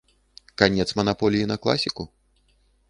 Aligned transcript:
Канец 0.61 0.87
манаполіі 1.01 1.49
на 1.53 1.57
класіку? 1.67 2.09